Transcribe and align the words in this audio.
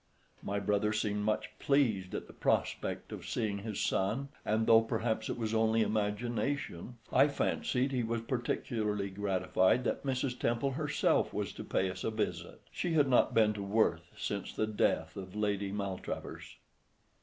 My 0.41 0.59
brother 0.59 0.91
seemed 0.93 1.23
much 1.25 1.51
pleased 1.59 2.15
at 2.15 2.25
the 2.25 2.33
prospect 2.33 3.11
of 3.11 3.23
seeing 3.29 3.59
his 3.59 3.79
son, 3.79 4.29
and 4.43 4.65
though 4.65 4.81
perhaps 4.81 5.29
it 5.29 5.37
was 5.37 5.53
only 5.53 5.83
imagination, 5.83 6.97
I 7.13 7.27
fancied 7.27 7.91
he 7.91 8.01
was 8.01 8.21
particularly 8.23 9.11
gratified 9.11 9.83
that 9.83 10.03
Mrs. 10.03 10.39
Temple 10.39 10.71
herself 10.71 11.35
was 11.35 11.53
to 11.53 11.63
pay 11.63 11.87
us 11.87 12.03
a 12.03 12.09
visit. 12.09 12.61
She 12.71 12.93
had 12.93 13.07
not 13.09 13.35
been 13.35 13.53
to 13.53 13.61
Worth 13.61 14.09
since 14.17 14.51
the 14.51 14.65
death 14.65 15.15
of 15.15 15.35
Lady 15.35 15.71
Maltravers. 15.71 16.55